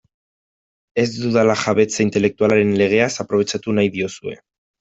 [1.03, 4.39] Ez dudala jabetza intelektualaren legeaz aprobetxatu nahi diozue.